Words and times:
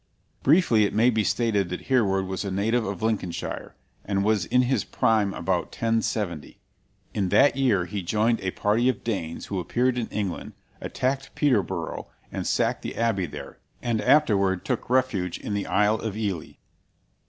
Briefly 0.41 0.83
it 0.83 0.95
may 0.95 1.11
be 1.11 1.23
stated 1.23 1.69
that 1.69 1.81
Hereward 1.81 2.25
was 2.25 2.43
a 2.43 2.49
native 2.49 2.83
of 2.87 3.03
Lincolnshire, 3.03 3.75
and 4.03 4.23
was 4.23 4.45
in 4.45 4.63
his 4.63 4.83
prime 4.83 5.31
about 5.31 5.65
1070. 5.65 6.59
In 7.13 7.29
that 7.29 7.55
year 7.55 7.85
he 7.85 8.01
joined 8.01 8.41
a 8.41 8.49
party 8.49 8.89
of 8.89 9.03
Danes 9.03 9.45
who 9.45 9.59
appeared 9.59 9.99
in 9.99 10.07
England, 10.07 10.53
attacked 10.81 11.35
Peterborough 11.35 12.07
and 12.31 12.47
sacked 12.47 12.81
the 12.81 12.95
abbey 12.95 13.27
there, 13.27 13.59
and 13.79 14.01
afterward 14.01 14.65
took 14.65 14.89
refuge 14.89 15.37
in 15.37 15.53
the 15.53 15.67
Isle 15.67 15.99
of 15.99 16.17
Ely. 16.17 16.53